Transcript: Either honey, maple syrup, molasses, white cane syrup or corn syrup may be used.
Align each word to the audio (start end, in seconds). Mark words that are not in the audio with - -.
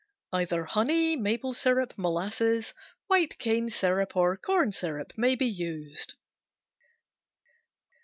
Either 0.33 0.65
honey, 0.65 1.15
maple 1.15 1.53
syrup, 1.53 1.93
molasses, 1.95 2.73
white 3.05 3.37
cane 3.37 3.69
syrup 3.69 4.15
or 4.15 4.35
corn 4.35 4.71
syrup 4.71 5.13
may 5.15 5.35
be 5.35 5.45
used. 5.45 6.15